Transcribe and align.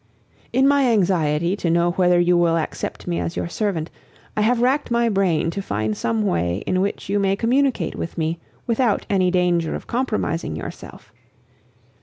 "In 0.51 0.67
my 0.67 0.87
anxiety 0.87 1.55
to 1.57 1.69
know 1.69 1.91
whether 1.91 2.19
you 2.19 2.35
will 2.35 2.57
accept 2.57 3.05
me 3.05 3.19
as 3.19 3.35
your 3.37 3.47
servant, 3.47 3.91
I 4.35 4.41
have 4.41 4.59
racked 4.59 4.89
my 4.89 5.09
brain 5.09 5.51
to 5.51 5.61
find 5.61 5.95
some 5.95 6.23
way 6.25 6.63
in 6.65 6.81
which 6.81 7.07
you 7.07 7.19
may 7.19 7.35
communicate 7.35 7.93
with 7.93 8.17
me 8.17 8.39
without 8.65 9.05
any 9.11 9.29
danger 9.29 9.75
of 9.75 9.85
compromising 9.85 10.55
yourself. 10.55 11.13